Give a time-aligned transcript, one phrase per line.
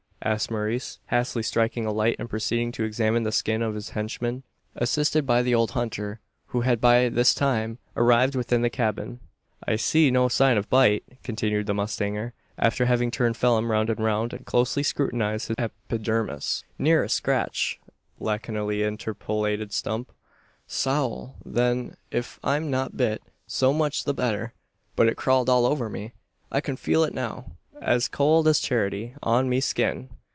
[0.23, 4.43] asked Maurice, hastily striking a light, and proceeding to examine the skin of his henchman,
[4.75, 9.19] assisted by the old hunter who had by this time arrived within the cabin.
[9.67, 13.99] "I see no sign of bite," continued the mustanger, after having turned Phelim round and
[13.99, 16.63] round, and closely scrutinised his epidermis.
[16.77, 17.79] "Ne'er a scratch,"
[18.19, 20.11] laconically interpolated Stump.
[20.67, 21.35] "Sowl!
[21.43, 24.53] then, if I'm not bit, so much the better;
[24.95, 26.13] but it crawled all over me.
[26.51, 30.07] I can feel it now, as cowld as charity, on me skin."